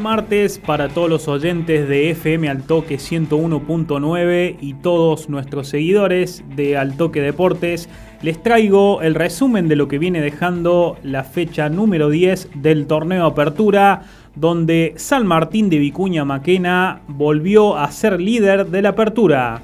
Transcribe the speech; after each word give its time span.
Martes 0.00 0.58
para 0.58 0.88
todos 0.88 1.08
los 1.08 1.28
oyentes 1.28 1.88
de 1.88 2.10
FM 2.10 2.48
Altoque 2.48 2.96
101.9 2.96 4.56
y 4.60 4.74
todos 4.74 5.28
nuestros 5.28 5.68
seguidores 5.68 6.44
de 6.54 6.76
Altoque 6.76 7.20
Deportes. 7.20 7.88
Les 8.22 8.42
traigo 8.42 9.02
el 9.02 9.14
resumen 9.14 9.68
de 9.68 9.76
lo 9.76 9.88
que 9.88 9.98
viene 9.98 10.20
dejando 10.20 10.96
la 11.02 11.24
fecha 11.24 11.68
número 11.68 12.10
10 12.10 12.50
del 12.56 12.86
torneo 12.86 13.26
Apertura, 13.26 14.02
donde 14.34 14.94
San 14.96 15.26
Martín 15.26 15.70
de 15.70 15.78
Vicuña 15.78 16.24
Maquena 16.24 17.02
volvió 17.08 17.76
a 17.76 17.90
ser 17.90 18.20
líder 18.20 18.66
de 18.66 18.82
la 18.82 18.90
Apertura. 18.90 19.62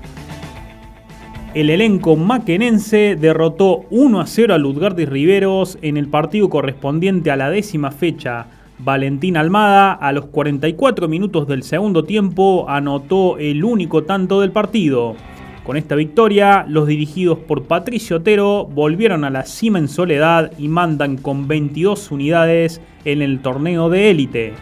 El 1.55 1.71
elenco 1.71 2.17
maquenense 2.17 3.17
derrotó 3.21 3.85
1 3.91 4.21
a 4.21 4.27
0 4.27 4.55
a 4.55 4.59
Ludgardis 4.59 5.09
Riveros 5.09 5.79
en 5.83 5.97
el 5.97 6.09
partido 6.09 6.49
correspondiente 6.49 7.31
a 7.31 7.37
la 7.37 7.51
décima 7.51 7.91
fecha 7.91 8.47
Valentín 8.85 9.37
Almada 9.37 9.93
a 9.93 10.11
los 10.11 10.27
44 10.27 11.07
minutos 11.07 11.47
del 11.47 11.63
segundo 11.63 12.03
tiempo 12.03 12.67
anotó 12.69 13.39
el 13.39 13.63
único 13.63 14.03
tanto 14.03 14.41
del 14.41 14.51
partido. 14.51 15.15
Con 15.63 15.77
esta 15.77 15.95
victoria, 15.95 16.65
los 16.67 16.89
dirigidos 16.89 17.39
por 17.39 17.69
Patricio 17.69 18.17
Otero 18.17 18.65
volvieron 18.65 19.23
a 19.23 19.31
la 19.31 19.45
cima 19.45 19.79
en 19.79 19.87
soledad 19.87 20.51
y 20.59 20.67
mandan 20.67 21.17
con 21.17 21.47
22 21.47 22.11
unidades 22.11 22.81
en 23.05 23.23
el 23.23 23.41
torneo 23.41 23.89
de 23.89 24.11
élite. 24.11 24.55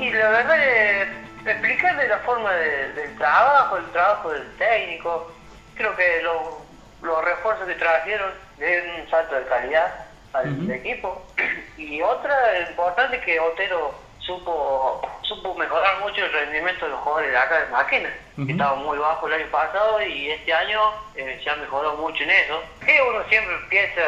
Y 0.00 0.10
la 0.10 0.30
verdad 0.30 0.58
es 0.58 1.08
explicar 1.44 2.00
de 2.00 2.08
la 2.08 2.18
forma 2.20 2.50
del 2.54 3.14
trabajo, 3.18 3.76
el 3.76 3.84
trabajo 3.92 4.30
del 4.30 4.44
técnico, 4.56 5.30
creo 5.74 5.94
que 5.96 6.22
los 7.02 7.24
refuerzos 7.26 7.66
que 7.66 7.74
trajeron 7.74 8.30
de 8.58 9.02
un 9.02 9.10
salto 9.10 9.34
de 9.34 9.44
calidad 9.44 10.08
al 10.32 10.70
equipo. 10.70 11.26
Y 11.76 12.00
otra 12.02 12.60
importante 12.68 13.20
que 13.20 13.40
Otero 13.40 13.94
supo 14.20 15.00
supo 15.22 15.54
mejorar 15.54 16.00
mucho 16.00 16.24
el 16.24 16.32
rendimiento 16.32 16.86
de 16.86 16.90
los 16.92 17.00
jugadores 17.00 17.30
de 17.30 17.38
acá 17.38 17.60
de 17.60 17.66
Máquina, 17.66 18.10
que 18.36 18.52
estaba 18.52 18.74
muy 18.76 18.98
bajo 18.98 19.26
el 19.26 19.34
año 19.34 19.46
pasado 19.50 20.00
y 20.02 20.30
este 20.30 20.52
año 20.54 20.80
eh, 21.16 21.38
se 21.42 21.50
ha 21.50 21.56
mejorado 21.56 21.96
mucho 21.96 22.22
en 22.24 22.30
eso. 22.30 22.62
Que 22.84 22.98
uno 23.02 23.22
siempre 23.28 23.54
piensa, 23.68 24.00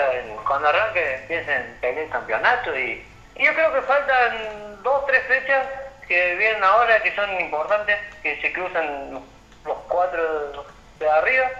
cuando 0.47 0.69
arranca, 0.69 1.01
piensa 1.29 1.57
en 1.57 1.77
pelear 1.81 2.05
el 2.05 2.11
campeonato 2.11 2.79
y, 2.79 3.05
yo 3.37 3.55
creo 3.55 3.73
que 3.73 3.83
faltan 3.83 4.83
dos 4.83 5.07
tres 5.07 5.23
fechas 5.27 5.67
que 6.07 6.35
vienen 6.37 6.63
ahora 6.63 7.03
que 7.03 7.15
son 7.15 7.41
importantes, 7.41 7.99
que 8.23 8.41
se 8.41 8.53
cruzan 8.53 9.13
los 9.65 9.79
cuatro 9.89 10.67
de 10.99 11.09
arriba 11.09 11.51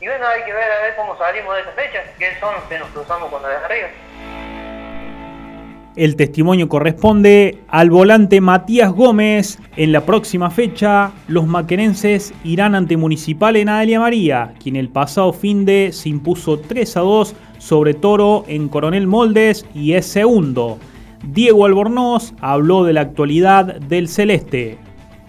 y 0.00 0.06
bueno, 0.06 0.26
hay 0.26 0.42
que 0.44 0.52
ver 0.52 0.72
a 0.72 0.80
ver 0.80 0.96
cómo 0.96 1.16
salimos 1.18 1.54
de 1.54 1.60
esa 1.60 1.72
fecha, 1.72 2.02
que 2.18 2.40
son 2.40 2.54
los 2.54 2.64
que 2.64 2.78
nos 2.78 2.88
cruzamos 2.88 3.28
con 3.28 3.42
los 3.42 3.50
de 3.50 3.56
arriba. 3.56 3.88
El 6.00 6.16
testimonio 6.16 6.66
corresponde 6.70 7.58
al 7.68 7.90
volante 7.90 8.40
Matías 8.40 8.90
Gómez. 8.90 9.58
En 9.76 9.92
la 9.92 10.06
próxima 10.06 10.48
fecha, 10.48 11.12
los 11.28 11.46
maquenenses 11.46 12.32
irán 12.42 12.74
ante 12.74 12.96
Municipal 12.96 13.54
en 13.56 13.68
Adelia 13.68 14.00
María, 14.00 14.54
quien 14.62 14.76
el 14.76 14.88
pasado 14.88 15.34
fin 15.34 15.66
de 15.66 15.90
se 15.92 16.08
impuso 16.08 16.58
3 16.58 16.96
a 16.96 17.00
2 17.00 17.34
sobre 17.58 17.92
Toro 17.92 18.46
en 18.48 18.70
Coronel 18.70 19.06
Moldes 19.06 19.66
y 19.74 19.92
es 19.92 20.06
segundo. 20.06 20.78
Diego 21.22 21.66
Albornoz 21.66 22.32
habló 22.40 22.84
de 22.84 22.94
la 22.94 23.02
actualidad 23.02 23.78
del 23.78 24.08
Celeste. 24.08 24.78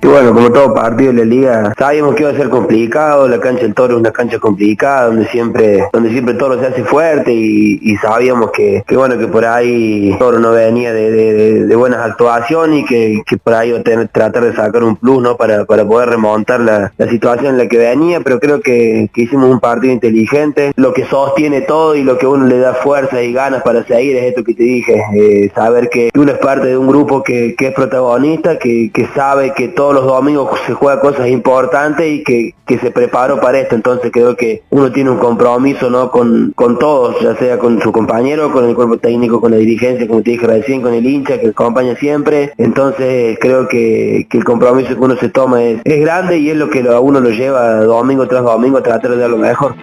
Y 0.03 0.07
bueno, 0.07 0.33
como 0.33 0.51
todo 0.51 0.73
partido 0.73 1.13
de 1.13 1.19
la 1.19 1.25
liga, 1.25 1.73
sabíamos 1.77 2.15
que 2.15 2.23
iba 2.23 2.31
a 2.31 2.35
ser 2.35 2.49
complicado, 2.49 3.27
la 3.27 3.39
cancha 3.39 3.61
del 3.61 3.75
Toro 3.75 3.93
es 3.93 3.99
una 3.99 4.11
cancha 4.11 4.39
complicada, 4.39 5.05
donde 5.05 5.27
siempre 5.27 5.83
donde 5.93 6.09
siempre 6.09 6.33
Toro 6.33 6.59
se 6.59 6.65
hace 6.65 6.83
fuerte 6.83 7.31
y, 7.31 7.95
sabíamos 7.97 8.49
que, 8.51 8.83
bueno, 8.95 9.19
que 9.19 9.27
por 9.27 9.45
ahí 9.45 10.15
Toro 10.17 10.39
no 10.39 10.53
venía 10.53 10.91
de, 10.91 11.75
buenas 11.75 11.99
actuaciones 11.99 12.79
y 12.79 12.85
que, 13.23 13.37
por 13.37 13.53
ahí 13.53 13.69
iba 13.69 13.79
a 13.79 14.05
tratar 14.07 14.43
de 14.43 14.55
sacar 14.55 14.83
un 14.83 14.95
plus 14.95 15.21
¿no? 15.21 15.37
para, 15.37 15.65
poder 15.65 16.09
remontar 16.09 16.61
la, 16.61 16.91
situación 17.07 17.53
en 17.53 17.57
la 17.59 17.67
que 17.67 17.77
venía, 17.77 18.21
pero 18.21 18.39
creo 18.39 18.59
que, 18.59 19.07
hicimos 19.15 19.51
un 19.51 19.59
partido 19.59 19.93
inteligente, 19.93 20.71
lo 20.77 20.93
que 20.93 21.05
sostiene 21.05 21.61
todo 21.61 21.95
y 21.95 22.03
lo 22.03 22.17
que 22.17 22.25
uno 22.25 22.47
le 22.47 22.57
da 22.57 22.73
fuerza 22.73 23.21
y 23.21 23.33
ganas 23.33 23.61
para 23.61 23.83
seguir 23.83 24.15
es 24.15 24.23
esto 24.23 24.43
que 24.43 24.55
te 24.55 24.63
dije, 24.63 25.03
eh, 25.13 25.51
saber 25.53 25.89
que 25.89 26.09
uno 26.15 26.31
es 26.31 26.39
parte 26.39 26.67
de 26.67 26.77
un 26.77 26.87
grupo 26.87 27.21
que, 27.21 27.55
es 27.55 27.73
protagonista, 27.75 28.57
que, 28.57 28.89
que 28.91 29.07
sabe 29.13 29.53
que 29.53 29.67
todo 29.67 29.90
los 29.93 30.05
domingos 30.05 30.49
se 30.67 30.73
juega 30.73 30.99
cosas 30.99 31.27
importantes 31.27 32.05
y 32.07 32.23
que, 32.23 32.53
se 32.71 32.89
preparó 32.89 33.41
para 33.41 33.59
esto. 33.59 33.75
Entonces 33.75 34.11
creo 34.13 34.37
que 34.37 34.63
uno 34.69 34.93
tiene 34.93 35.09
un 35.09 35.17
compromiso 35.17 35.89
¿no? 35.89 36.09
con, 36.09 36.53
con 36.55 36.79
todos, 36.79 37.19
ya 37.19 37.35
sea 37.35 37.59
con 37.59 37.81
su 37.81 37.91
compañero, 37.91 38.49
con 38.53 38.63
el 38.63 38.75
cuerpo 38.75 38.97
técnico, 38.97 39.41
con 39.41 39.51
la 39.51 39.57
dirigencia, 39.57 40.07
como 40.07 40.21
te 40.21 40.31
dije 40.31 40.47
recién, 40.47 40.81
con 40.81 40.93
el 40.93 41.05
hincha 41.05 41.37
que 41.37 41.49
acompaña 41.49 41.97
siempre. 41.97 42.53
Entonces 42.57 43.37
creo 43.41 43.67
que, 43.67 44.25
el 44.31 44.43
compromiso 44.45 44.95
que 44.95 45.01
uno 45.01 45.17
se 45.17 45.27
toma 45.27 45.61
es, 45.63 45.81
grande 45.83 46.37
y 46.37 46.49
es 46.49 46.55
lo 46.55 46.69
que 46.69 46.79
a 46.79 47.01
uno 47.01 47.19
lo 47.19 47.29
lleva 47.29 47.81
domingo 47.81 48.25
tras 48.25 48.43
domingo 48.43 48.77
a 48.77 48.83
tratar 48.83 49.11
de 49.11 49.17
dar 49.17 49.29
lo 49.29 49.37
mejor. 49.37 49.75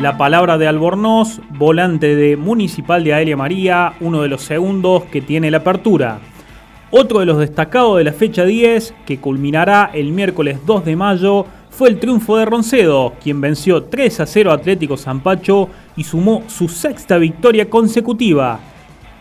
La 0.00 0.18
palabra 0.18 0.58
de 0.58 0.68
Albornoz, 0.68 1.40
volante 1.58 2.14
de 2.14 2.36
Municipal 2.36 3.02
de 3.02 3.14
Aelia 3.14 3.36
María, 3.38 3.94
uno 4.00 4.22
de 4.22 4.28
los 4.28 4.42
segundos 4.42 5.04
que 5.04 5.22
tiene 5.22 5.50
la 5.50 5.56
apertura. 5.56 6.18
Otro 6.96 7.18
de 7.18 7.26
los 7.26 7.40
destacados 7.40 7.98
de 7.98 8.04
la 8.04 8.12
fecha 8.12 8.44
10, 8.44 8.94
que 9.04 9.18
culminará 9.18 9.90
el 9.92 10.12
miércoles 10.12 10.60
2 10.64 10.84
de 10.84 10.94
mayo, 10.94 11.44
fue 11.68 11.88
el 11.88 11.98
triunfo 11.98 12.36
de 12.36 12.44
Roncedo, 12.44 13.14
quien 13.20 13.40
venció 13.40 13.82
3 13.82 14.20
a 14.20 14.26
0 14.26 14.52
a 14.52 14.54
Atlético 14.54 14.96
Zampacho 14.96 15.70
y 15.96 16.04
sumó 16.04 16.44
su 16.46 16.68
sexta 16.68 17.18
victoria 17.18 17.68
consecutiva. 17.68 18.60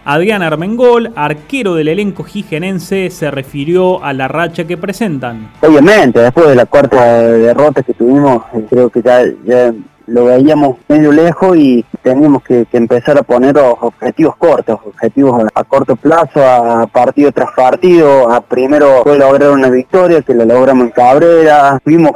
Adrián 0.05 0.43
Armengol, 0.43 1.13
arquero 1.15 1.73
del 1.73 1.87
elenco 1.87 2.23
jigenense, 2.23 3.09
se 3.09 3.31
refirió 3.31 4.03
a 4.03 4.13
la 4.13 4.27
racha 4.27 4.65
que 4.65 4.77
presentan. 4.77 5.49
Obviamente, 5.61 6.19
después 6.19 6.49
de 6.49 6.55
la 6.55 6.67
cuarta 6.67 7.23
derrota 7.23 7.81
que 7.81 7.95
tuvimos, 7.95 8.43
creo 8.69 8.91
que 8.91 9.01
ya 9.01 9.73
lo 10.07 10.25
veíamos 10.25 10.77
medio 10.87 11.11
lejos 11.11 11.57
y 11.57 11.85
teníamos 12.01 12.43
que, 12.43 12.67
empezar 12.73 13.17
a 13.17 13.23
poner 13.23 13.57
objetivos 13.57 14.35
cortos, 14.35 14.79
objetivos 14.85 15.45
a, 15.53 15.63
corto 15.63 15.95
plazo, 15.95 16.45
a 16.45 16.87
partido 16.87 17.31
tras 17.31 17.51
partido, 17.51 18.31
a 18.31 18.41
primero 18.41 19.03
fue 19.03 19.17
lograr 19.17 19.51
una 19.51 19.69
victoria, 19.69 20.21
que 20.21 20.33
la 20.33 20.45
logramos 20.45 20.85
en 20.85 20.91
Cabrera, 20.91 21.79
vimos 21.85 22.11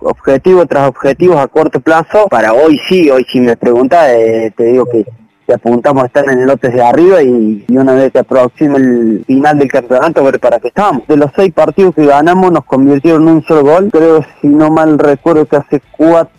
objetivos 0.00 0.66
tras 0.68 0.88
objetivos 0.88 1.36
a 1.38 1.48
corto 1.48 1.80
plazo, 1.80 2.28
para 2.28 2.52
hoy 2.52 2.80
sí, 2.88 3.10
hoy 3.10 3.24
si 3.30 3.40
me 3.40 3.56
preguntas, 3.56 4.08
eh, 4.10 4.52
te 4.56 4.64
digo 4.64 4.86
que 4.86 5.04
apuntamos 5.52 6.02
a 6.02 6.06
estar 6.06 6.24
en 6.28 6.40
el 6.40 6.46
lote 6.46 6.68
de 6.68 6.82
arriba 6.82 7.22
y, 7.22 7.64
una 7.70 7.94
vez 7.94 8.12
que 8.12 8.18
aproxime 8.18 8.76
el 8.76 9.24
final 9.26 9.58
del 9.58 9.70
campeonato 9.70 10.24
ver 10.24 10.40
para 10.40 10.58
qué 10.58 10.68
estamos. 10.68 11.06
De 11.06 11.16
los 11.16 11.30
seis 11.34 11.52
partidos 11.52 11.94
que 11.94 12.06
ganamos 12.06 12.52
nos 12.52 12.64
convirtieron 12.64 13.22
en 13.22 13.28
un 13.28 13.42
solo 13.44 13.62
gol, 13.62 13.88
creo 13.92 14.24
si 14.40 14.48
no 14.48 14.70
mal 14.70 14.98
recuerdo 14.98 15.46
que 15.46 15.56
hace 15.56 15.82
cuatro 15.96 16.32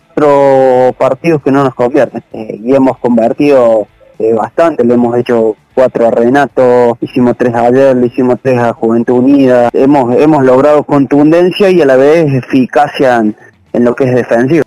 partidos 0.97 1.41
que 1.41 1.51
no 1.51 1.63
nos 1.63 1.75
convierten 1.75 2.23
eh, 2.33 2.59
y 2.63 2.73
hemos 2.73 2.97
convertido 2.97 3.87
eh, 4.19 4.33
bastante, 4.33 4.83
le 4.83 4.93
hemos 4.93 5.17
hecho 5.17 5.55
cuatro 5.73 6.07
a 6.07 6.11
Renato, 6.11 6.97
hicimos 7.01 7.35
tres 7.37 7.53
ayer, 7.55 7.95
le 7.95 8.07
hicimos 8.07 8.37
tres 8.41 8.59
a 8.59 8.73
Juventud 8.73 9.15
Unida, 9.15 9.69
hemos, 9.73 10.15
hemos 10.15 10.43
logrado 10.43 10.83
contundencia 10.83 11.69
y 11.69 11.81
a 11.81 11.85
la 11.85 11.95
vez 11.95 12.31
eficacia 12.31 13.17
en, 13.17 13.35
lo 13.83 13.95
que 13.95 14.05
es 14.05 14.15
defensivo. 14.15 14.63